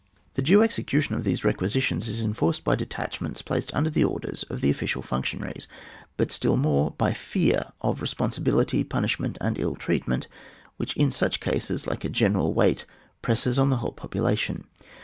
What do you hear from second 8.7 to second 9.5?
punishment,